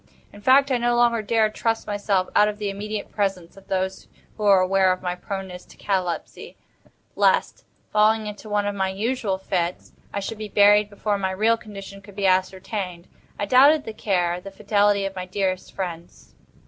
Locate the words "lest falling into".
7.15-8.49